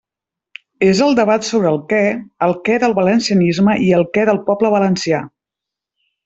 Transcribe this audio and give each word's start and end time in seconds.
És 0.85 1.01
el 1.07 1.11
debat 1.19 1.45
sobre 1.49 1.69
el 1.71 1.77
«què», 1.93 1.99
el 2.47 2.55
què 2.69 2.79
del 2.85 2.95
valencianisme 3.03 3.77
i 3.89 3.93
el 3.99 4.07
què 4.17 4.25
del 4.31 4.41
poble 4.49 4.73
valencià. 4.79 5.23